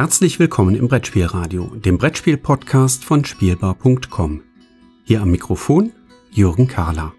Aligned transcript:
Herzlich 0.00 0.38
willkommen 0.38 0.76
im 0.76 0.88
Brettspielradio, 0.88 1.76
dem 1.76 1.98
Brettspiel-Podcast 1.98 3.04
von 3.04 3.22
Spielbar.com. 3.26 4.40
Hier 5.04 5.20
am 5.20 5.30
Mikrofon 5.30 5.92
Jürgen 6.30 6.68
Kahler. 6.68 7.12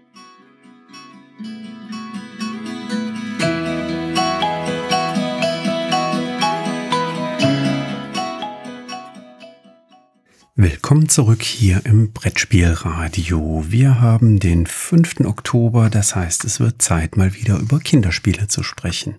Willkommen 10.56 11.08
zurück 11.08 11.42
hier 11.42 11.82
im 11.86 12.12
Brettspielradio. 12.12 13.64
Wir 13.68 14.00
haben 14.00 14.40
den 14.40 14.66
5. 14.66 15.20
Oktober, 15.20 15.88
das 15.88 16.16
heißt, 16.16 16.44
es 16.44 16.58
wird 16.58 16.82
Zeit, 16.82 17.16
mal 17.16 17.32
wieder 17.34 17.60
über 17.60 17.78
Kinderspiele 17.78 18.48
zu 18.48 18.64
sprechen. 18.64 19.18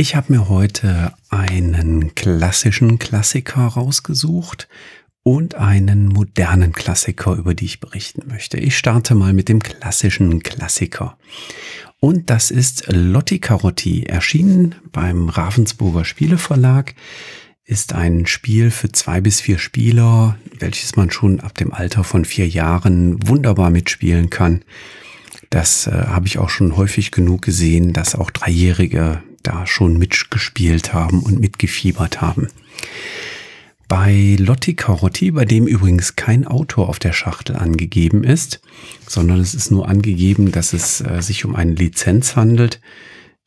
Ich 0.00 0.16
habe 0.16 0.32
mir 0.32 0.48
heute 0.48 1.12
einen 1.28 2.14
klassischen 2.14 2.98
Klassiker 2.98 3.66
rausgesucht 3.66 4.66
und 5.22 5.56
einen 5.56 6.06
modernen 6.06 6.72
Klassiker, 6.72 7.34
über 7.34 7.52
die 7.52 7.66
ich 7.66 7.80
berichten 7.80 8.26
möchte. 8.26 8.56
Ich 8.56 8.78
starte 8.78 9.14
mal 9.14 9.34
mit 9.34 9.50
dem 9.50 9.62
klassischen 9.62 10.42
Klassiker. 10.42 11.18
Und 12.00 12.30
das 12.30 12.50
ist 12.50 12.86
Lotti 12.88 13.40
Carotti, 13.40 14.04
erschienen 14.04 14.74
beim 14.90 15.28
Ravensburger 15.28 16.06
Spieleverlag, 16.06 16.94
ist 17.66 17.92
ein 17.92 18.24
Spiel 18.24 18.70
für 18.70 18.90
zwei 18.92 19.20
bis 19.20 19.42
vier 19.42 19.58
Spieler, 19.58 20.38
welches 20.58 20.96
man 20.96 21.10
schon 21.10 21.40
ab 21.40 21.58
dem 21.58 21.74
Alter 21.74 22.04
von 22.04 22.24
vier 22.24 22.48
Jahren 22.48 23.28
wunderbar 23.28 23.68
mitspielen 23.68 24.30
kann. 24.30 24.64
Das 25.50 25.88
äh, 25.88 25.90
habe 25.90 26.26
ich 26.26 26.38
auch 26.38 26.48
schon 26.48 26.78
häufig 26.78 27.10
genug 27.10 27.42
gesehen, 27.42 27.92
dass 27.92 28.14
auch 28.14 28.30
Dreijährige 28.30 29.22
da 29.42 29.66
schon 29.66 29.98
mitgespielt 29.98 30.92
haben 30.92 31.22
und 31.22 31.40
mitgefiebert 31.40 32.20
haben. 32.20 32.48
Bei 33.88 34.36
Lotti 34.38 34.74
Carotti, 34.74 35.32
bei 35.32 35.44
dem 35.44 35.66
übrigens 35.66 36.14
kein 36.14 36.46
Autor 36.46 36.88
auf 36.88 37.00
der 37.00 37.12
Schachtel 37.12 37.56
angegeben 37.56 38.22
ist, 38.22 38.60
sondern 39.08 39.40
es 39.40 39.52
ist 39.52 39.72
nur 39.72 39.88
angegeben, 39.88 40.52
dass 40.52 40.72
es 40.72 41.00
äh, 41.00 41.20
sich 41.22 41.44
um 41.44 41.56
eine 41.56 41.72
Lizenz 41.72 42.36
handelt. 42.36 42.80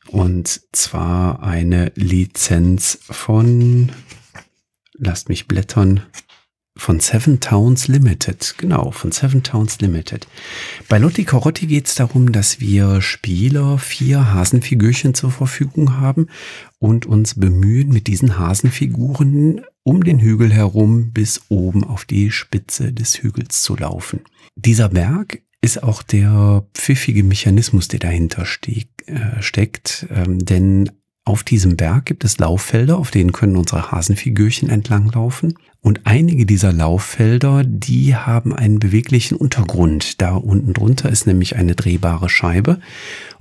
Und 0.06 0.60
zwar 0.72 1.42
eine 1.42 1.92
Lizenz 1.94 2.98
von, 3.08 3.90
lasst 4.92 5.30
mich 5.30 5.48
blättern, 5.48 6.02
von 6.76 7.00
Seven 7.00 7.40
Towns 7.40 7.88
Limited, 7.88 8.54
genau, 8.58 8.90
von 8.90 9.12
Seven 9.12 9.42
Towns 9.42 9.80
Limited. 9.80 10.26
Bei 10.88 10.98
Lotti 10.98 11.24
Carotti 11.24 11.66
geht 11.66 11.86
es 11.86 11.94
darum, 11.94 12.32
dass 12.32 12.60
wir 12.60 13.00
Spieler 13.00 13.78
vier 13.78 14.32
Hasenfigürchen 14.32 15.14
zur 15.14 15.30
Verfügung 15.30 15.98
haben 15.98 16.26
und 16.78 17.06
uns 17.06 17.38
bemühen, 17.38 17.90
mit 17.90 18.06
diesen 18.06 18.38
Hasenfiguren 18.38 19.62
um 19.84 20.02
den 20.02 20.18
Hügel 20.18 20.52
herum 20.52 21.12
bis 21.12 21.42
oben 21.48 21.84
auf 21.84 22.04
die 22.04 22.30
Spitze 22.30 22.92
des 22.92 23.22
Hügels 23.22 23.62
zu 23.62 23.76
laufen. 23.76 24.20
Dieser 24.56 24.88
Berg 24.88 25.42
ist 25.60 25.82
auch 25.82 26.02
der 26.02 26.66
pfiffige 26.74 27.22
Mechanismus, 27.22 27.88
der 27.88 28.00
dahinter 28.00 28.44
steck, 28.46 28.88
äh, 29.06 29.40
steckt, 29.40 30.06
ähm, 30.10 30.44
denn 30.44 30.90
auf 31.24 31.42
diesem 31.42 31.76
Berg 31.76 32.04
gibt 32.04 32.24
es 32.24 32.38
Lauffelder, 32.38 32.98
auf 32.98 33.10
denen 33.10 33.32
können 33.32 33.56
unsere 33.56 33.90
Hasenfigürchen 33.90 34.68
entlanglaufen. 34.68 35.54
Und 35.80 36.02
einige 36.04 36.44
dieser 36.44 36.72
Lauffelder, 36.72 37.64
die 37.64 38.14
haben 38.14 38.54
einen 38.54 38.78
beweglichen 38.78 39.36
Untergrund. 39.36 40.20
Da 40.20 40.34
unten 40.34 40.74
drunter 40.74 41.08
ist 41.08 41.26
nämlich 41.26 41.56
eine 41.56 41.74
drehbare 41.74 42.28
Scheibe. 42.28 42.78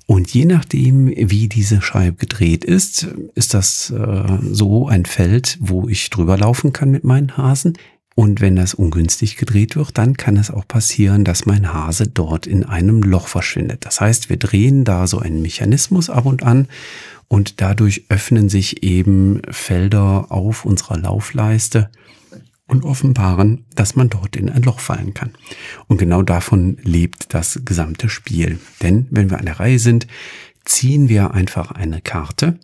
Und 0.06 0.34
je 0.34 0.46
nachdem, 0.46 1.08
wie 1.08 1.48
diese 1.48 1.82
Scheibe 1.82 2.18
gedreht 2.18 2.66
ist, 2.66 3.08
ist 3.36 3.54
das 3.54 3.90
äh, 3.92 4.38
so 4.42 4.88
ein 4.88 5.06
Feld, 5.06 5.58
wo 5.62 5.88
ich 5.88 6.10
drüber 6.10 6.38
laufen 6.38 6.74
kann 6.74 6.92
mit 6.92 7.04
meinen 7.04 7.38
Hasen. 7.38 7.78
Und 8.16 8.42
wenn 8.42 8.56
das 8.56 8.74
ungünstig 8.74 9.38
gedreht 9.38 9.76
wird, 9.76 9.98
dann 9.98 10.16
kann 10.18 10.38
es 10.38 10.52
auch 10.52 10.68
passieren, 10.68 11.24
dass 11.24 11.46
mein 11.46 11.74
Hase 11.74 12.08
dort 12.08 12.46
in 12.46 12.64
einem 12.64 13.02
Loch 13.02 13.28
verschwindet. 13.28 13.86
Das 13.86 14.02
heißt, 14.02 14.30
wir 14.30 14.38
drehen 14.38 14.84
da 14.84 15.08
so 15.08 15.20
einen 15.20 15.42
Mechanismus 15.42 16.10
ab 16.10 16.26
und 16.26 16.44
an 16.44 16.68
und 17.28 17.62
dadurch 17.62 18.06
öffnen 18.10 18.50
sich 18.50 18.84
eben 18.84 19.42
Felder 19.50 20.28
auf 20.32 20.66
unserer 20.66 20.98
Laufleiste 20.98 21.90
und 22.68 22.84
offenbaren, 22.84 23.66
dass 23.76 23.96
man 23.96 24.10
dort 24.10 24.36
in 24.36 24.50
ein 24.50 24.62
Loch 24.62 24.80
fallen 24.80 25.14
kann. 25.14 25.32
Und 25.88 25.98
genau 25.98 26.22
davon 26.22 26.78
lebt 26.84 27.34
das 27.34 27.62
gesamte 27.66 28.10
Spiel. 28.10 28.60
Denn 28.82 29.08
wenn 29.10 29.30
wir 29.30 29.40
an 29.40 29.46
der 29.46 29.60
Reihe 29.60 29.80
sind, 29.80 30.08
ziehen 30.66 31.10
wir 31.10 31.32
einfach 31.34 31.72
eine 31.72 32.02
Karte. 32.02 32.60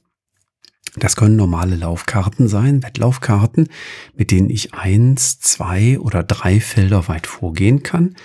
Das 0.97 1.15
können 1.15 1.35
normale 1.35 1.75
Laufkarten 1.75 2.47
sein, 2.47 2.83
Wettlaufkarten, 2.83 3.69
mit 4.15 4.31
denen 4.31 4.49
ich 4.49 4.73
eins, 4.73 5.39
zwei 5.39 5.99
oder 5.99 6.23
drei 6.23 6.59
Felder 6.59 7.07
weit 7.07 7.27
vorgehen 7.27 7.83
kann. 7.83 8.15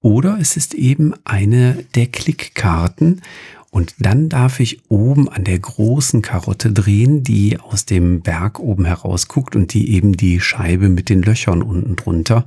Oder 0.00 0.38
es 0.40 0.56
ist 0.56 0.74
eben 0.74 1.14
eine 1.24 1.84
der 1.94 2.06
Klickkarten 2.06 3.22
und 3.70 3.94
dann 3.98 4.28
darf 4.28 4.60
ich 4.60 4.80
oben 4.88 5.28
an 5.28 5.44
der 5.44 5.58
großen 5.58 6.22
Karotte 6.22 6.72
drehen, 6.72 7.22
die 7.22 7.58
aus 7.60 7.84
dem 7.84 8.22
Berg 8.22 8.60
oben 8.60 8.86
herausguckt 8.86 9.56
und 9.56 9.74
die 9.74 9.92
eben 9.92 10.16
die 10.16 10.40
Scheibe 10.40 10.88
mit 10.88 11.08
den 11.08 11.22
Löchern 11.22 11.62
unten 11.62 11.96
drunter 11.96 12.46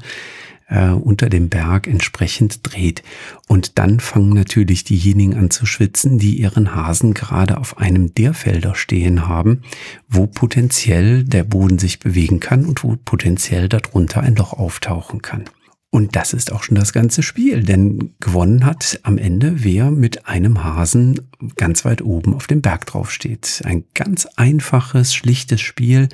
äh, 0.71 0.89
unter 0.89 1.29
dem 1.29 1.49
Berg 1.49 1.85
entsprechend 1.85 2.61
dreht. 2.63 3.03
Und 3.47 3.77
dann 3.77 3.99
fangen 3.99 4.33
natürlich 4.33 4.83
diejenigen 4.83 5.35
an 5.35 5.51
zu 5.51 5.65
schwitzen, 5.65 6.17
die 6.17 6.39
ihren 6.39 6.73
Hasen 6.73 7.13
gerade 7.13 7.57
auf 7.57 7.77
einem 7.77 8.15
der 8.15 8.33
Felder 8.33 8.73
stehen 8.73 9.27
haben, 9.27 9.61
wo 10.07 10.25
potenziell 10.25 11.23
der 11.23 11.43
Boden 11.43 11.77
sich 11.77 11.99
bewegen 11.99 12.39
kann 12.39 12.65
und 12.65 12.83
wo 12.83 12.95
potenziell 12.95 13.69
darunter 13.69 14.21
ein 14.21 14.35
Loch 14.35 14.53
auftauchen 14.53 15.21
kann. 15.21 15.45
Und 15.93 16.15
das 16.15 16.31
ist 16.31 16.53
auch 16.53 16.63
schon 16.63 16.75
das 16.75 16.93
ganze 16.93 17.21
Spiel, 17.21 17.63
denn 17.63 18.13
gewonnen 18.21 18.65
hat 18.65 19.01
am 19.03 19.17
Ende, 19.17 19.65
wer 19.65 19.91
mit 19.91 20.25
einem 20.25 20.63
Hasen 20.63 21.19
ganz 21.57 21.83
weit 21.83 22.01
oben 22.01 22.33
auf 22.33 22.47
dem 22.47 22.61
Berg 22.61 22.85
drauf 22.85 23.11
steht. 23.11 23.61
Ein 23.65 23.83
ganz 23.93 24.25
einfaches, 24.37 25.13
schlichtes 25.13 25.59
Spiel, 25.59 26.07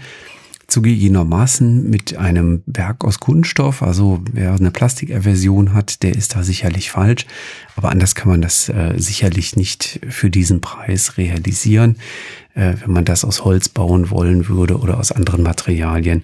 zugegebenermaßen 0.68 1.90
mit 1.90 2.18
einem 2.18 2.62
Berg 2.66 3.06
aus 3.06 3.20
Kunststoff. 3.20 3.82
Also 3.82 4.22
wer 4.32 4.54
eine 4.54 4.72
Plastikaversion 4.72 5.74
hat, 5.74 6.04
der 6.04 6.14
ist 6.14 6.36
da 6.36 6.44
sicherlich 6.44 6.92
falsch. 6.92 7.26
Aber 7.76 7.90
anders 7.90 8.16
kann 8.16 8.30
man 8.30 8.42
das 8.42 8.68
äh, 8.70 8.94
sicherlich 8.98 9.56
nicht 9.56 10.02
für 10.10 10.30
diesen 10.30 10.60
Preis 10.60 11.18
realisieren. 11.18 11.96
Äh, 12.54 12.74
wenn 12.82 12.92
man 12.92 13.06
das 13.06 13.24
aus 13.24 13.46
Holz 13.46 13.70
bauen 13.70 14.10
wollen 14.10 14.50
würde 14.50 14.78
oder 14.78 15.00
aus 15.00 15.12
anderen 15.12 15.44
Materialien, 15.44 16.24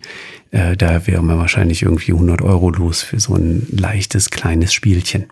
äh, 0.51 0.75
da 0.75 1.07
wäre 1.07 1.23
man 1.23 1.37
wahrscheinlich 1.37 1.83
irgendwie 1.83 2.11
100 2.11 2.41
Euro 2.41 2.69
los 2.69 3.01
für 3.01 3.19
so 3.19 3.35
ein 3.35 3.65
leichtes, 3.71 4.29
kleines 4.29 4.73
Spielchen. 4.73 5.25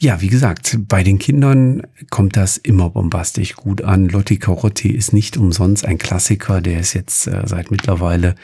Ja, 0.00 0.20
wie 0.20 0.28
gesagt, 0.28 0.78
bei 0.86 1.02
den 1.02 1.18
Kindern 1.18 1.82
kommt 2.08 2.36
das 2.36 2.56
immer 2.56 2.88
bombastisch 2.88 3.56
gut 3.56 3.82
an. 3.82 4.08
Lotti 4.08 4.38
Carotti 4.38 4.90
ist 4.90 5.12
nicht 5.12 5.36
umsonst 5.36 5.84
ein 5.84 5.98
Klassiker, 5.98 6.60
der 6.60 6.78
es 6.78 6.92
jetzt 6.92 7.26
äh, 7.26 7.42
seit 7.46 7.72
mittlerweile 7.72 8.36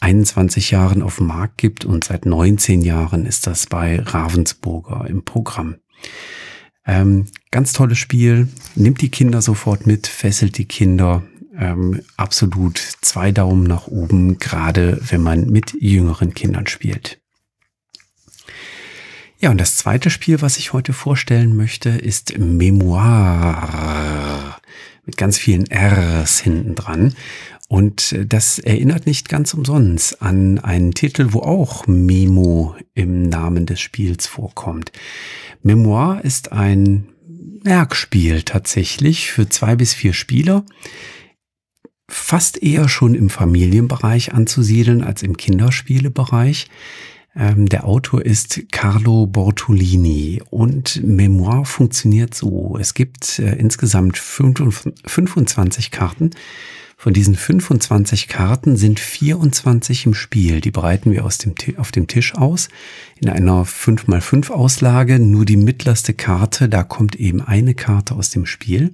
21 0.00 0.70
Jahren 0.70 1.02
auf 1.02 1.18
dem 1.18 1.26
Markt 1.26 1.58
gibt 1.58 1.84
und 1.84 2.04
seit 2.04 2.24
19 2.24 2.80
Jahren 2.80 3.26
ist 3.26 3.46
das 3.46 3.66
bei 3.66 4.00
Ravensburger 4.00 5.06
im 5.06 5.22
Programm. 5.22 5.76
Ähm, 6.86 7.26
ganz 7.50 7.74
tolles 7.74 7.98
Spiel, 7.98 8.48
nimmt 8.74 9.02
die 9.02 9.10
Kinder 9.10 9.42
sofort 9.42 9.86
mit, 9.86 10.06
fesselt 10.06 10.56
die 10.56 10.64
Kinder. 10.64 11.22
Ähm, 11.54 12.00
absolut 12.16 12.78
zwei 13.02 13.32
Daumen 13.32 13.64
nach 13.64 13.86
oben, 13.86 14.38
gerade 14.38 14.98
wenn 15.10 15.22
man 15.22 15.50
mit 15.50 15.74
jüngeren 15.78 16.32
Kindern 16.32 16.66
spielt. 16.66 17.21
Ja, 19.42 19.50
und 19.50 19.60
das 19.60 19.76
zweite 19.76 20.08
Spiel, 20.08 20.40
was 20.40 20.56
ich 20.56 20.72
heute 20.72 20.92
vorstellen 20.92 21.56
möchte, 21.56 21.88
ist 21.88 22.38
Memoir. 22.38 23.80
Mit 25.04 25.16
ganz 25.16 25.36
vielen 25.36 25.64
Rs 25.66 26.38
hinten 26.38 26.76
dran. 26.76 27.16
Und 27.66 28.14
das 28.24 28.60
erinnert 28.60 29.04
nicht 29.04 29.28
ganz 29.28 29.52
umsonst 29.52 30.22
an 30.22 30.60
einen 30.60 30.94
Titel, 30.94 31.32
wo 31.32 31.40
auch 31.40 31.88
Memo 31.88 32.76
im 32.94 33.24
Namen 33.24 33.66
des 33.66 33.80
Spiels 33.80 34.28
vorkommt. 34.28 34.92
Memoir 35.64 36.20
ist 36.22 36.52
ein 36.52 37.08
Merkspiel 37.64 38.42
tatsächlich 38.42 39.32
für 39.32 39.48
zwei 39.48 39.74
bis 39.74 39.92
vier 39.92 40.12
Spieler. 40.12 40.64
Fast 42.08 42.62
eher 42.62 42.88
schon 42.88 43.16
im 43.16 43.28
Familienbereich 43.28 44.34
anzusiedeln 44.34 45.02
als 45.02 45.24
im 45.24 45.36
Kinderspielebereich. 45.36 46.68
Ähm, 47.34 47.66
der 47.66 47.84
Autor 47.84 48.24
ist 48.24 48.60
Carlo 48.72 49.26
Bortolini 49.26 50.42
und 50.50 51.02
Memoir 51.02 51.64
funktioniert 51.64 52.34
so. 52.34 52.76
Es 52.78 52.94
gibt 52.94 53.38
äh, 53.38 53.54
insgesamt 53.56 54.18
25 54.18 55.90
Karten 55.90 56.30
Von 57.02 57.14
diesen 57.14 57.34
25 57.34 58.28
Karten 58.28 58.76
sind 58.76 59.00
24 59.00 60.06
im 60.06 60.14
Spiel. 60.14 60.60
Die 60.60 60.70
breiten 60.70 61.10
wir 61.10 61.24
aus 61.24 61.36
dem, 61.36 61.54
auf 61.76 61.90
dem 61.90 62.06
Tisch 62.06 62.36
aus 62.36 62.68
in 63.20 63.28
einer 63.28 63.64
5x5 63.64 64.52
Auslage. 64.52 65.18
Nur 65.18 65.44
die 65.44 65.56
mittlerste 65.56 66.14
Karte, 66.14 66.68
da 66.68 66.84
kommt 66.84 67.16
eben 67.16 67.40
eine 67.40 67.74
Karte 67.74 68.14
aus 68.14 68.30
dem 68.30 68.46
Spiel. 68.46 68.92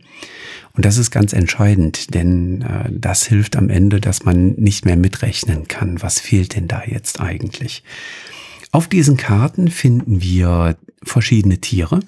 Und 0.72 0.86
das 0.86 0.96
ist 0.96 1.10
ganz 1.10 1.34
entscheidend, 1.34 2.14
denn 2.14 2.62
äh, 2.62 2.90
das 2.90 3.26
hilft 3.26 3.56
am 3.56 3.68
Ende, 3.68 4.00
dass 4.00 4.24
man 4.24 4.52
nicht 4.52 4.86
mehr 4.86 4.96
mitrechnen 4.96 5.68
kann. 5.68 6.00
Was 6.00 6.18
fehlt 6.18 6.56
denn 6.56 6.66
da 6.66 6.84
jetzt 6.86 7.20
eigentlich? 7.20 7.82
Auf 8.72 8.88
diesen 8.88 9.18
Karten 9.18 9.68
finden 9.68 10.22
wir 10.22 10.78
verschiedene 11.02 11.58
Tiere. 11.58 12.00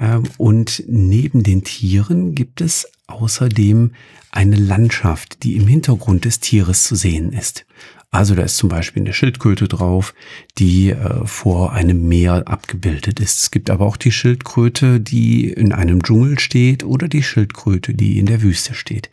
Ähm, 0.00 0.22
und 0.38 0.82
neben 0.86 1.42
den 1.42 1.62
Tieren 1.62 2.34
gibt 2.34 2.62
es 2.62 2.86
außerdem 3.06 3.92
eine 4.30 4.56
Landschaft, 4.56 5.42
die 5.42 5.56
im 5.56 5.66
Hintergrund 5.66 6.24
des 6.24 6.40
Tieres 6.40 6.84
zu 6.84 6.96
sehen 6.96 7.32
ist. 7.32 7.66
Also 8.10 8.36
da 8.36 8.42
ist 8.42 8.58
zum 8.58 8.68
Beispiel 8.68 9.02
eine 9.02 9.12
Schildkröte 9.12 9.66
drauf, 9.66 10.14
die 10.58 10.90
äh, 10.90 11.26
vor 11.26 11.72
einem 11.72 12.06
Meer 12.06 12.46
abgebildet 12.46 13.18
ist. 13.18 13.40
Es 13.40 13.50
gibt 13.50 13.70
aber 13.70 13.86
auch 13.86 13.96
die 13.96 14.12
Schildkröte, 14.12 15.00
die 15.00 15.50
in 15.50 15.72
einem 15.72 16.02
Dschungel 16.02 16.38
steht 16.38 16.84
oder 16.84 17.08
die 17.08 17.24
Schildkröte, 17.24 17.92
die 17.92 18.18
in 18.18 18.26
der 18.26 18.40
Wüste 18.40 18.74
steht. 18.74 19.10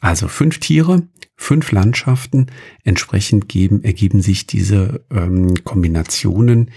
Also 0.00 0.28
fünf 0.28 0.60
Tiere, 0.60 1.08
fünf 1.34 1.72
Landschaften. 1.72 2.46
Entsprechend 2.84 3.48
geben, 3.48 3.82
ergeben 3.82 4.22
sich 4.22 4.46
diese 4.46 5.04
ähm, 5.10 5.54
Kombinationen, 5.64 6.70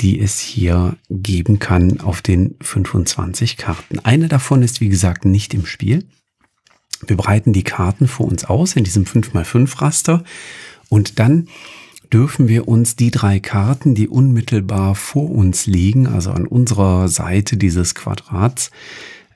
die 0.00 0.20
es 0.20 0.38
hier 0.38 0.96
geben 1.10 1.58
kann 1.58 2.00
auf 2.00 2.22
den 2.22 2.54
25 2.60 3.56
Karten. 3.56 3.98
Eine 4.00 4.28
davon 4.28 4.62
ist, 4.62 4.80
wie 4.80 4.88
gesagt, 4.88 5.24
nicht 5.24 5.52
im 5.54 5.66
Spiel. 5.66 6.06
Wir 7.06 7.16
breiten 7.16 7.52
die 7.52 7.64
Karten 7.64 8.08
vor 8.08 8.26
uns 8.26 8.44
aus 8.44 8.76
in 8.76 8.84
diesem 8.84 9.04
5x5 9.04 9.80
Raster 9.80 10.24
und 10.88 11.18
dann 11.18 11.48
dürfen 12.12 12.48
wir 12.48 12.66
uns 12.66 12.96
die 12.96 13.10
drei 13.10 13.40
Karten, 13.40 13.94
die 13.94 14.08
unmittelbar 14.08 14.94
vor 14.94 15.30
uns 15.30 15.66
liegen, 15.66 16.06
also 16.06 16.30
an 16.30 16.46
unserer 16.46 17.08
Seite 17.08 17.56
dieses 17.56 17.94
Quadrats, 17.94 18.70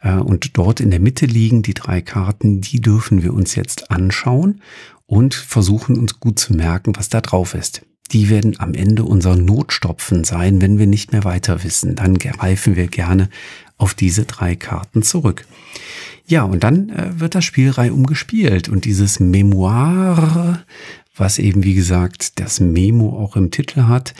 äh, 0.02 0.16
und 0.16 0.56
dort 0.58 0.80
in 0.80 0.90
der 0.90 1.00
Mitte 1.00 1.26
liegen 1.26 1.62
die 1.62 1.74
drei 1.74 2.00
Karten, 2.00 2.60
die 2.60 2.80
dürfen 2.80 3.22
wir 3.22 3.32
uns 3.32 3.54
jetzt 3.54 3.90
anschauen 3.90 4.60
und 5.06 5.34
versuchen 5.34 5.98
uns 5.98 6.18
gut 6.18 6.38
zu 6.38 6.54
merken, 6.54 6.96
was 6.96 7.08
da 7.08 7.20
drauf 7.20 7.54
ist 7.54 7.82
die 8.14 8.30
werden 8.30 8.58
am 8.60 8.74
Ende 8.74 9.02
unser 9.02 9.34
Notstopfen 9.34 10.22
sein, 10.22 10.62
wenn 10.62 10.78
wir 10.78 10.86
nicht 10.86 11.12
mehr 11.12 11.24
weiter 11.24 11.64
wissen. 11.64 11.96
Dann 11.96 12.16
greifen 12.18 12.76
wir 12.76 12.86
gerne 12.86 13.28
auf 13.76 13.94
diese 13.94 14.24
drei 14.24 14.54
Karten 14.54 15.02
zurück. 15.02 15.44
Ja, 16.26 16.44
und 16.44 16.62
dann 16.62 16.90
äh, 16.90 17.18
wird 17.18 17.34
das 17.34 17.44
Spiel 17.44 17.70
reihum 17.70 18.06
gespielt 18.06 18.68
und 18.68 18.84
dieses 18.84 19.18
Memoir, 19.18 20.64
was 21.16 21.38
eben 21.40 21.64
wie 21.64 21.74
gesagt 21.74 22.38
das 22.38 22.60
Memo 22.60 23.18
auch 23.18 23.36
im 23.36 23.50
Titel 23.50 23.82
hat, 23.82 24.14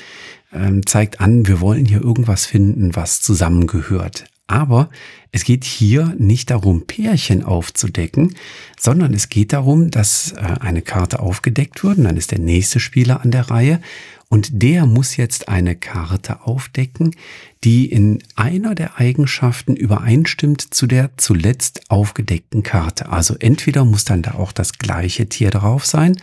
ähm, 0.53 0.85
zeigt 0.85 1.21
an, 1.21 1.47
wir 1.47 1.61
wollen 1.61 1.87
hier 1.87 2.03
irgendwas 2.03 2.47
finden, 2.47 2.97
was 2.97 3.23
zusammengehört. 3.23 4.25
Aber 4.47 4.91
es 5.33 5.45
geht 5.45 5.65
hier 5.65 6.15
nicht 6.19 6.51
darum, 6.51 6.87
Pärchen 6.87 7.43
aufzudecken, 7.43 8.35
sondern 8.79 9.15
es 9.15 9.31
geht 9.31 9.55
darum, 9.55 9.91
dass 9.91 10.33
äh, 10.33 10.41
eine 10.61 10.83
Karte 10.83 11.21
aufgedeckt 11.21 11.83
wird 11.83 11.97
und 11.99 12.05
dann 12.05 12.19
ist 12.19 12.31
der 12.31 12.41
nächste 12.41 12.79
Spieler 12.79 13.23
an 13.23 13.31
der 13.31 13.51
Reihe 13.51 13.81
und 14.29 14.63
der 14.63 14.85
muss 14.85 15.17
jetzt 15.17 15.49
eine 15.49 15.77
Karte 15.77 16.43
aufdecken, 16.43 17.15
die 17.63 17.87
in 17.87 18.23
einer 18.35 18.75
der 18.75 18.99
Eigenschaften 18.99 19.77
übereinstimmt 19.77 20.75
zu 20.75 20.87
der 20.87 21.17
zuletzt 21.17 21.91
aufgedeckten 21.91 22.63
Karte. 22.63 23.09
Also 23.09 23.37
entweder 23.39 23.85
muss 23.85 24.05
dann 24.05 24.23
da 24.23 24.35
auch 24.35 24.53
das 24.53 24.75
gleiche 24.75 25.27
Tier 25.29 25.51
drauf 25.51 25.87
sein 25.87 26.21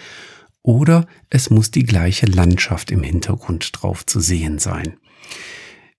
oder 0.61 1.07
es 1.29 1.49
muss 1.49 1.71
die 1.71 1.83
gleiche 1.83 2.27
Landschaft 2.27 2.91
im 2.91 3.01
Hintergrund 3.01 3.71
drauf 3.73 4.05
zu 4.05 4.19
sehen 4.19 4.59
sein. 4.59 4.97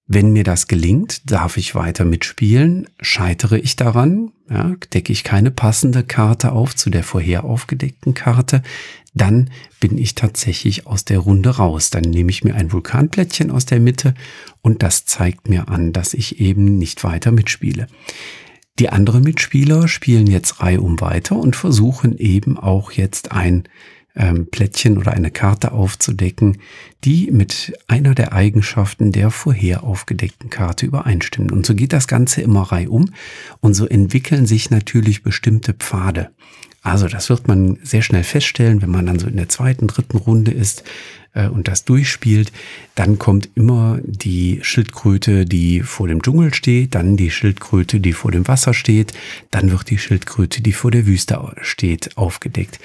Wenn 0.07 0.33
mir 0.33 0.45
das 0.45 0.67
gelingt, 0.67 1.31
darf 1.31 1.57
ich 1.57 1.75
weiter 1.75 2.05
mitspielen. 2.05 2.89
Scheitere 3.01 3.59
ich 3.59 3.77
daran, 3.77 4.33
ja, 4.51 4.75
decke 4.93 5.13
ich 5.13 5.25
keine 5.25 5.51
passende 5.51 6.03
Karte 6.03 6.53
auf 6.53 6.75
zu 6.75 6.91
der 6.91 7.05
vorher 7.05 7.45
aufgedeckten 7.45 8.13
Karte, 8.13 8.63
dann 9.15 9.51
bin 9.81 9.99
ich 9.99 10.15
tatsächlich 10.15 10.87
aus 10.87 11.05
der 11.05 11.19
Runde 11.19 11.51
raus. 11.51 11.91
Dann 11.91 12.03
nehme 12.03 12.31
ich 12.31 12.45
mir 12.45 12.55
ein 12.55 12.73
Vulkanplättchen 12.73 13.51
aus 13.51 13.67
der 13.67 13.81
Mitte 13.81 14.15
und 14.61 14.83
das 14.83 15.05
zeigt 15.05 15.49
mir 15.49 15.69
an, 15.69 15.93
dass 15.93 16.15
ich 16.15 16.41
eben 16.41 16.79
nicht 16.79 17.05
weiter 17.05 17.31
mitspiele. 17.31 17.87
Die 18.79 18.89
anderen 18.89 19.23
Mitspieler 19.23 19.87
spielen 19.87 20.27
jetzt 20.27 20.61
reihum 20.61 21.01
weiter 21.01 21.37
und 21.37 21.57
versuchen 21.57 22.17
eben 22.17 22.59
auch 22.59 22.93
jetzt 22.93 23.31
ein 23.31 23.65
ähm, 24.15 24.47
Plättchen 24.51 24.99
oder 24.99 25.13
eine 25.13 25.31
Karte 25.31 25.73
aufzudecken, 25.73 26.59
die 27.05 27.31
mit 27.31 27.73
einer 27.87 28.15
der 28.15 28.33
Eigenschaften 28.33 29.13
der 29.13 29.31
vorher 29.31 29.85
aufgedeckten 29.85 30.51
Karte 30.51 30.87
übereinstimmt. 30.87 31.53
Und 31.53 31.67
so 31.67 31.75
geht 31.75 31.93
das 31.93 32.09
Ganze 32.09 32.43
immer 32.43 32.63
reihum 32.63 33.13
und 33.61 33.75
so 33.75 33.87
entwickeln 33.87 34.47
sich 34.47 34.71
natürlich 34.71 35.23
bestimmte 35.23 35.73
Pfade. 35.73 36.31
Also 36.83 37.07
das 37.07 37.31
wird 37.31 37.47
man 37.47 37.79
sehr 37.83 38.03
schnell 38.03 38.25
feststellen, 38.25 38.83
wenn 38.83 38.91
man 38.91 39.07
dann 39.07 39.19
so 39.19 39.29
in 39.29 39.37
der 39.37 39.49
zweiten, 39.49 39.87
dritten 39.87 40.17
Runde 40.17 40.51
ist 40.51 40.83
äh, 41.35 41.49
und 41.49 41.69
das 41.69 41.85
durchspielt. 41.85 42.53
Dann 42.95 43.19
kommt 43.19 43.49
immer 43.55 43.99
die 44.05 44.61
Schildkröte, 44.63 45.45
die 45.45 45.81
vor 45.81 46.09
dem 46.09 46.23
Dschungel 46.23 46.53
steht, 46.55 46.95
dann 46.95 47.17
die 47.17 47.31
Schildkröte, 47.31 48.01
die 48.01 48.13
vor 48.13 48.31
dem 48.31 48.47
Wasser 48.49 48.75
steht, 48.75 49.13
dann 49.51 49.71
wird 49.71 49.91
die 49.91 49.99
Schildkröte, 49.99 50.63
die 50.63 50.73
vor 50.73 50.91
der 50.91 51.07
Wüste 51.07 51.41
steht, 51.63 52.17
aufgedeckt. 52.17 52.79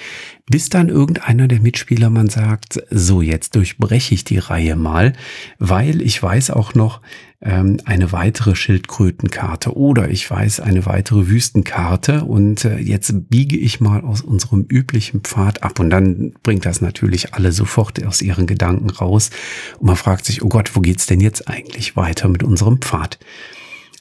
Bis 0.46 0.70
dann 0.70 0.88
irgendeiner 0.88 1.46
der 1.46 1.60
Mitspieler 1.60 2.08
man 2.08 2.30
sagt, 2.30 2.82
so 2.90 3.20
jetzt 3.20 3.54
durchbreche 3.54 4.14
ich 4.14 4.24
die 4.24 4.38
Reihe 4.38 4.76
mal, 4.76 5.12
weil 5.58 6.00
ich 6.00 6.22
weiß 6.22 6.50
auch 6.50 6.74
noch, 6.74 7.02
ähm, 7.40 7.78
eine 7.84 8.10
weitere 8.10 8.56
Schildkrötenkarte 8.56 9.76
oder 9.76 10.10
ich 10.10 10.28
weiß 10.28 10.60
eine 10.60 10.86
weitere 10.86 11.28
Wüstenkarte. 11.28 12.24
Und 12.24 12.64
äh, 12.64 12.78
jetzt 12.78 13.30
biege 13.30 13.56
ich 13.56 13.80
mal 13.80 14.00
aus 14.02 14.22
unserem 14.22 14.64
üblichen 14.68 15.20
Pfad 15.20 15.62
ab. 15.62 15.78
Und 15.78 15.90
dann 15.90 16.32
bringt 16.42 16.66
das 16.66 16.80
natürlich 16.80 17.34
alle 17.34 17.52
sofort 17.52 18.04
aus 18.04 18.22
ihren 18.22 18.46
Gedanken 18.46 18.90
raus. 18.90 19.30
Und 19.78 19.86
man 19.86 19.96
fragt 19.96 20.24
sich, 20.24 20.42
oh 20.42 20.48
Gott, 20.48 20.74
wo 20.74 20.80
geht's 20.80 21.06
denn 21.06 21.20
jetzt 21.20 21.48
eigentlich 21.48 21.96
weiter 21.96 22.28
mit 22.28 22.42
unserem 22.42 22.78
Pfad? 22.78 23.18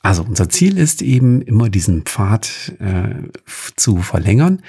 Also 0.01 0.23
unser 0.23 0.49
Ziel 0.49 0.77
ist 0.77 1.01
eben 1.01 1.41
immer 1.41 1.69
diesen 1.69 2.03
Pfad 2.03 2.73
äh, 2.79 3.15
zu 3.75 3.97
verlängern 3.97 4.61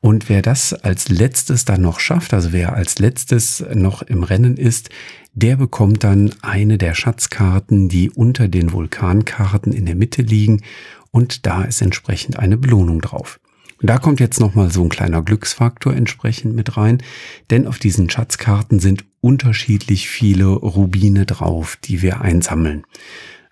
und 0.00 0.28
wer 0.28 0.42
das 0.42 0.72
als 0.72 1.08
letztes 1.08 1.64
dann 1.64 1.82
noch 1.82 1.98
schafft, 1.98 2.32
also 2.32 2.52
wer 2.52 2.74
als 2.74 2.98
letztes 2.98 3.64
noch 3.74 4.02
im 4.02 4.22
Rennen 4.22 4.56
ist, 4.56 4.90
der 5.32 5.56
bekommt 5.56 6.04
dann 6.04 6.34
eine 6.40 6.78
der 6.78 6.94
Schatzkarten, 6.94 7.88
die 7.88 8.10
unter 8.10 8.48
den 8.48 8.72
Vulkankarten 8.72 9.72
in 9.72 9.86
der 9.86 9.96
Mitte 9.96 10.22
liegen 10.22 10.62
und 11.10 11.46
da 11.46 11.62
ist 11.62 11.80
entsprechend 11.82 12.38
eine 12.38 12.56
Belohnung 12.56 13.00
drauf. 13.00 13.40
Und 13.80 13.90
da 13.90 13.98
kommt 13.98 14.20
jetzt 14.20 14.40
nochmal 14.40 14.70
so 14.72 14.82
ein 14.82 14.88
kleiner 14.88 15.22
Glücksfaktor 15.22 15.94
entsprechend 15.94 16.54
mit 16.54 16.76
rein, 16.76 17.02
denn 17.50 17.66
auf 17.66 17.78
diesen 17.78 18.10
Schatzkarten 18.10 18.80
sind 18.80 19.04
unterschiedlich 19.20 20.08
viele 20.08 20.46
Rubine 20.46 21.26
drauf, 21.26 21.76
die 21.76 22.02
wir 22.02 22.20
einsammeln. 22.20 22.84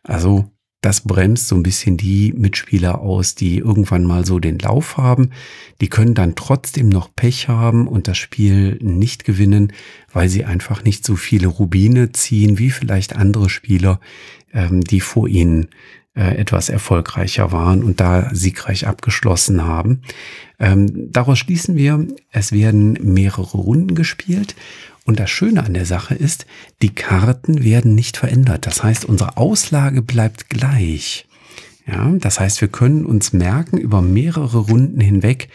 Also 0.02 0.50
das 0.86 1.00
bremst 1.00 1.48
so 1.48 1.56
ein 1.56 1.64
bisschen 1.64 1.96
die 1.96 2.32
Mitspieler 2.32 3.00
aus, 3.00 3.34
die 3.34 3.58
irgendwann 3.58 4.04
mal 4.04 4.24
so 4.24 4.38
den 4.38 4.60
Lauf 4.60 4.96
haben. 4.96 5.30
Die 5.80 5.88
können 5.88 6.14
dann 6.14 6.36
trotzdem 6.36 6.88
noch 6.88 7.12
Pech 7.12 7.48
haben 7.48 7.88
und 7.88 8.06
das 8.06 8.18
Spiel 8.18 8.78
nicht 8.80 9.24
gewinnen, 9.24 9.72
weil 10.12 10.28
sie 10.28 10.44
einfach 10.44 10.84
nicht 10.84 11.04
so 11.04 11.16
viele 11.16 11.48
Rubine 11.48 12.12
ziehen 12.12 12.60
wie 12.60 12.70
vielleicht 12.70 13.16
andere 13.16 13.50
Spieler, 13.50 13.98
ähm, 14.54 14.80
die 14.80 15.00
vor 15.00 15.26
ihnen 15.26 15.70
äh, 16.14 16.36
etwas 16.36 16.68
erfolgreicher 16.68 17.50
waren 17.50 17.82
und 17.82 17.98
da 17.98 18.32
siegreich 18.32 18.86
abgeschlossen 18.86 19.64
haben. 19.64 20.02
Ähm, 20.60 21.10
daraus 21.10 21.40
schließen 21.40 21.74
wir, 21.74 22.06
es 22.30 22.52
werden 22.52 22.96
mehrere 23.02 23.56
Runden 23.56 23.96
gespielt 23.96 24.54
und 25.06 25.18
das 25.18 25.30
Schöne 25.30 25.64
an 25.64 25.72
der 25.72 25.86
Sache 25.86 26.14
ist, 26.14 26.46
die 26.82 26.94
Karten 26.94 27.64
werden 27.64 27.94
nicht 27.94 28.16
verändert. 28.16 28.66
Das 28.66 28.82
heißt, 28.82 29.04
unsere 29.04 29.36
Auslage 29.36 30.02
bleibt 30.02 30.50
gleich. 30.50 31.26
Ja, 31.86 32.12
das 32.18 32.40
heißt, 32.40 32.60
wir 32.60 32.68
können 32.68 33.06
uns 33.06 33.32
merken 33.32 33.78
über 33.78 34.02
mehrere 34.02 34.58
Runden 34.58 35.00
hinweg, 35.00 35.48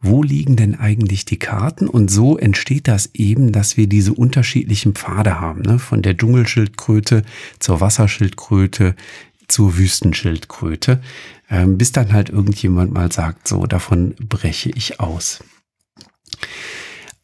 wo 0.00 0.22
liegen 0.22 0.56
denn 0.56 0.74
eigentlich 0.74 1.24
die 1.24 1.38
Karten? 1.38 1.88
Und 1.88 2.10
so 2.10 2.38
entsteht 2.38 2.88
das 2.88 3.10
eben, 3.14 3.52
dass 3.52 3.76
wir 3.76 3.88
diese 3.88 4.12
unterschiedlichen 4.12 4.94
Pfade 4.94 5.40
haben, 5.40 5.62
ne? 5.62 5.78
von 5.78 6.02
der 6.02 6.16
Dschungelschildkröte 6.16 7.22
zur 7.58 7.80
Wasserschildkröte 7.80 8.96
zur 9.48 9.76
Wüstenschildkröte, 9.76 11.02
ähm, 11.50 11.76
bis 11.76 11.92
dann 11.92 12.12
halt 12.12 12.30
irgendjemand 12.30 12.92
mal 12.92 13.12
sagt, 13.12 13.46
so, 13.46 13.66
davon 13.66 14.14
breche 14.18 14.70
ich 14.74 14.98
aus. 14.98 15.44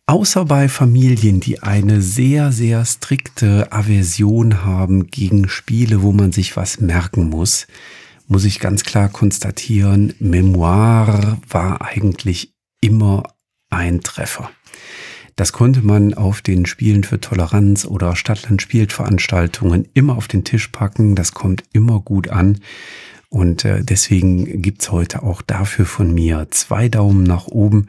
Außer 0.09 0.47
bei 0.47 0.71
Familien, 0.71 1.39
die 1.39 1.63
eine 1.63 2.01
sehr, 2.01 2.51
sehr 2.51 2.87
strikte 2.87 3.71
Aversion 3.73 4.65
haben 4.65 5.09
gegen 5.09 5.51
Spiele, 5.51 6.01
wo 6.01 6.13
man 6.13 6.33
sich 6.33 6.57
was 6.57 6.81
merken 6.81 7.29
muss, 7.29 7.67
muss 8.27 8.47
ich 8.47 8.59
ganz 8.59 8.85
klar 8.85 9.11
konstatieren, 9.11 10.15
Memoir 10.19 11.37
war 11.51 11.83
eigentlich 11.83 12.55
immer 12.81 13.35
ein 13.69 14.01
Treffer. 14.01 14.51
Das 15.37 15.53
konnte 15.53 15.83
man 15.83 16.15
auf 16.15 16.41
den 16.41 16.65
Spielen 16.65 17.05
für 17.05 17.21
Toleranz 17.21 17.85
oder 17.85 18.17
Stadtland 18.17 18.63
spielt 18.63 18.95
Veranstaltungen 18.95 19.89
immer 19.93 20.17
auf 20.17 20.27
den 20.27 20.43
Tisch 20.43 20.69
packen. 20.69 21.17
Das 21.17 21.33
kommt 21.33 21.65
immer 21.75 22.01
gut 22.01 22.31
an. 22.31 22.61
Und 23.29 23.67
äh, 23.67 23.85
deswegen 23.85 24.63
gibt's 24.63 24.91
heute 24.91 25.23
auch 25.23 25.43
dafür 25.43 25.85
von 25.85 26.15
mir 26.15 26.47
zwei 26.51 26.89
Daumen 26.89 27.25
nach 27.25 27.47
oben. 27.47 27.89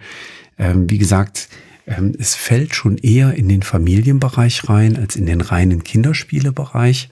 Ähm, 0.57 0.89
wie 0.89 0.97
gesagt, 0.97 1.47
ähm, 1.89 2.13
es 2.17 2.35
fällt 2.35 2.75
schon 2.75 2.97
eher 2.97 3.33
in 3.33 3.49
den 3.49 3.63
Familienbereich 3.63 4.69
rein 4.69 4.95
als 4.95 5.15
in 5.15 5.25
den 5.25 5.41
reinen 5.41 5.83
Kinderspielebereich. 5.83 7.09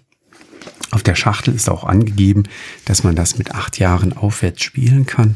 Auf 0.91 1.03
der 1.03 1.15
Schachtel 1.15 1.53
ist 1.53 1.69
auch 1.69 1.84
angegeben, 1.84 2.43
dass 2.86 3.03
man 3.03 3.15
das 3.15 3.38
mit 3.38 3.51
acht 3.51 3.77
Jahren 3.77 4.13
aufwärts 4.13 4.63
spielen 4.63 5.05
kann. 5.05 5.36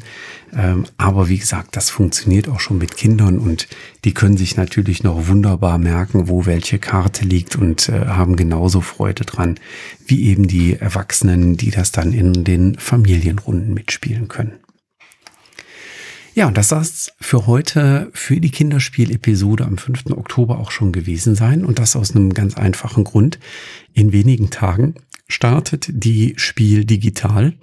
Ähm, 0.54 0.86
aber 0.98 1.30
wie 1.30 1.38
gesagt, 1.38 1.76
das 1.76 1.90
funktioniert 1.90 2.48
auch 2.48 2.60
schon 2.60 2.78
mit 2.78 2.96
Kindern 2.96 3.38
und 3.38 3.68
die 4.06 4.14
können 4.14 4.38
sich 4.38 4.56
natürlich 4.56 5.04
noch 5.04 5.28
wunderbar 5.28 5.78
merken, 5.78 6.28
wo 6.28 6.46
welche 6.46 6.80
Karte 6.80 7.26
liegt 7.26 7.56
und 7.56 7.90
äh, 7.90 8.08
haben 8.08 8.36
genauso 8.36 8.82
Freude 8.82 9.26
dran, 9.26 9.60
wie 10.06 10.26
eben 10.26 10.48
die 10.48 10.76
Erwachsenen, 10.76 11.58
die 11.58 11.72
das 11.72 11.92
dann 11.92 12.14
in 12.14 12.44
den 12.44 12.78
Familienrunden 12.78 13.74
mitspielen 13.74 14.28
können. 14.28 14.54
Ja, 16.34 16.48
und 16.48 16.58
das 16.58 16.70
soll 16.70 16.82
es 16.82 17.12
für 17.20 17.46
heute 17.46 18.10
für 18.14 18.40
die 18.40 18.52
Kinderspiel-Episode 18.52 19.66
am 19.66 19.78
5. 19.78 20.12
Oktober 20.12 20.60
auch 20.60 20.72
schon 20.72 20.94
gewesen 20.94 21.36
sein. 21.36 21.66
Und 21.66 21.78
das 21.78 21.98
aus 21.98 22.16
einem 22.16 22.34
ganz 22.34 22.56
einfachen 22.56 23.04
Grund. 23.04 23.38
In 23.94 24.14
wenigen 24.14 24.50
Tagen 24.50 24.96
startet 25.28 25.90
die 25.92 26.34
Spiel 26.38 26.86
digital. 26.86 27.54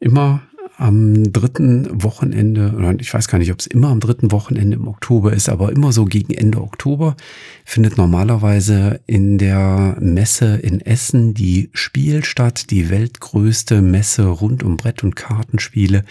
Immer 0.00 0.42
am 0.78 1.32
dritten 1.32 2.02
Wochenende, 2.04 2.72
oder 2.76 2.94
ich 3.00 3.12
weiß 3.12 3.26
gar 3.26 3.38
nicht, 3.38 3.50
ob 3.50 3.58
es 3.58 3.66
immer 3.66 3.88
am 3.88 3.98
dritten 3.98 4.30
Wochenende 4.30 4.76
im 4.76 4.86
Oktober 4.86 5.32
ist, 5.32 5.48
aber 5.48 5.72
immer 5.72 5.92
so 5.92 6.04
gegen 6.04 6.32
Ende 6.32 6.62
Oktober 6.62 7.16
findet 7.64 7.98
normalerweise 7.98 9.00
in 9.06 9.38
der 9.38 9.96
Messe 9.98 10.56
in 10.56 10.80
Essen 10.80 11.34
die 11.34 11.68
Spiel 11.72 12.24
statt, 12.24 12.70
die 12.70 12.90
weltgrößte 12.90 13.82
Messe 13.82 14.26
rund 14.26 14.62
um 14.62 14.76
Brett- 14.76 15.02
und 15.02 15.16
Kartenspiele. 15.16 16.04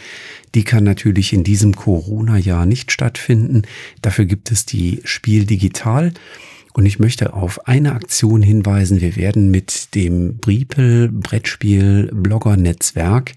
Die 0.53 0.65
kann 0.65 0.83
natürlich 0.83 1.31
in 1.31 1.45
diesem 1.45 1.73
Corona-Jahr 1.73 2.65
nicht 2.65 2.91
stattfinden. 2.91 3.61
Dafür 4.01 4.25
gibt 4.25 4.51
es 4.51 4.65
die 4.65 4.99
Spiel 5.05 5.45
digital. 5.45 6.13
Und 6.73 6.85
ich 6.85 6.99
möchte 6.99 7.33
auf 7.33 7.67
eine 7.67 7.93
Aktion 7.93 8.43
hinweisen. 8.43 8.99
Wir 8.99 9.15
werden 9.15 9.49
mit 9.49 9.95
dem 9.95 10.37
Briepel 10.37 11.09
Brettspiel 11.09 12.11
Blogger 12.13 12.57
Netzwerk 12.57 13.33